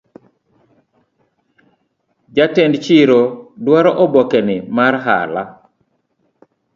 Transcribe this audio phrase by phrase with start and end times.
[2.35, 3.21] Jatend chiro
[3.65, 5.43] dwaro obokeni mar hala